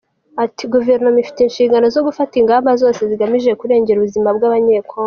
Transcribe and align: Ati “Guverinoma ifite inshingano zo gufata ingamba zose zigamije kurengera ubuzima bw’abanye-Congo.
Ati 0.43 0.63
“Guverinoma 0.73 1.19
ifite 1.23 1.39
inshingano 1.43 1.85
zo 1.95 2.01
gufata 2.07 2.33
ingamba 2.41 2.69
zose 2.81 3.01
zigamije 3.09 3.57
kurengera 3.59 3.97
ubuzima 3.99 4.29
bw’abanye-Congo. 4.37 4.99